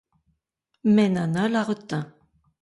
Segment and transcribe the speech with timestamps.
[0.83, 2.11] Mais Nana la retint.